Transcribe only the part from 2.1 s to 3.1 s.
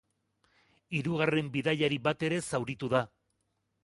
ere zauritu da.